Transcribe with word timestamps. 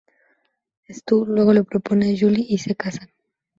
Stu 0.89 1.25
luego 1.25 1.53
le 1.53 1.63
propone 1.63 2.07
a 2.11 2.17
Julie 2.19 2.47
y 2.49 2.57
se 2.57 2.73
casan. 2.75 3.07